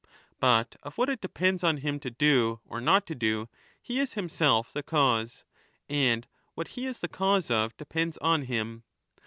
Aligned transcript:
But 0.39 0.77
of 0.81 0.97
what 0.97 1.09
it 1.09 1.21
depends 1.21 1.63
on 1.63 1.77
him 1.77 1.99
to 1.99 2.09
do 2.09 2.59
or 2.65 2.81
not 2.81 3.05
to 3.05 3.13
do, 3.13 3.47
he 3.83 3.99
is 3.99 4.15
himself 4.15 4.73
the 4.73 4.81
cause; 4.81 5.43
and 5.87 6.25
what 6.55 6.69
he 6.69 6.87
is 6.87 7.01
the 7.01 7.07
cause 7.07 7.51
of 7.51 7.77
depends 7.77 8.17
on 8.17 8.45
him. 8.45 8.81